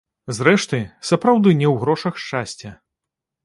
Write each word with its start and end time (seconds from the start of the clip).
Зрэшты, 0.37 0.79
сапраўды 1.11 1.55
не 1.61 1.67
ў 1.73 1.85
грошах 1.85 2.13
шчасце. 2.27 2.67